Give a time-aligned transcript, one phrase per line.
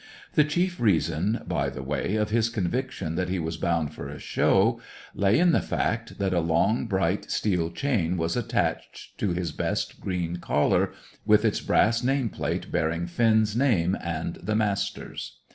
[0.33, 4.17] The chief reason, by the way, of his conviction that he was bound for a
[4.17, 4.81] show,
[5.13, 9.99] lay in the fact that a long, bright steel chain was attached to his best
[10.01, 10.91] green collar,
[11.23, 15.37] with its brass name plate bearing Finn's name and the Master's.